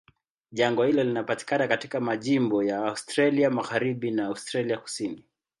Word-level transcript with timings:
Jangwa 0.51 0.87
hilo 0.87 1.03
linapatikana 1.03 1.67
katika 1.67 1.99
majimbo 1.99 2.63
ya 2.63 2.77
Australia 2.85 3.49
Magharibi 3.49 4.11
na 4.11 4.25
Australia 4.25 4.77
Kusini. 4.77 5.23